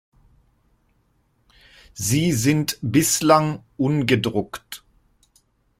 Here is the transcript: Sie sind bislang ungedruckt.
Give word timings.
Sie 1.93 2.31
sind 2.31 2.79
bislang 2.81 3.63
ungedruckt. 3.77 4.83